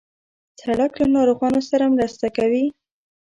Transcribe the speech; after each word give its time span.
سړک 0.61 0.91
له 1.01 1.07
ناروغانو 1.15 1.61
سره 1.69 1.85
مرسته 1.95 2.27
کوي. 2.37 2.65